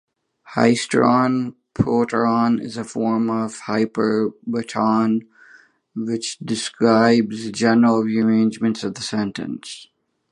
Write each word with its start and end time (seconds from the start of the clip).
Hysteron 0.55 1.53
proteron 1.75 2.59
is 2.59 2.75
a 2.75 2.83
form 2.83 3.29
of 3.29 3.59
hyperbaton, 3.67 5.27
which 5.95 6.39
describes 6.39 7.51
general 7.51 8.01
rearrangements 8.01 8.83
of 8.83 8.95
the 8.95 9.03
sentence. 9.03 9.85